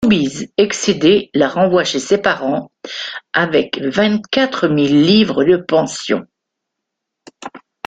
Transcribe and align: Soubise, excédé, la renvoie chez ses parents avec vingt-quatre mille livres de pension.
Soubise, 0.03 0.51
excédé, 0.57 1.29
la 1.35 1.47
renvoie 1.47 1.83
chez 1.83 1.99
ses 1.99 2.17
parents 2.17 2.71
avec 3.33 3.79
vingt-quatre 3.83 4.67
mille 4.67 5.03
livres 5.05 5.43
de 5.43 5.57
pension. 5.57 6.25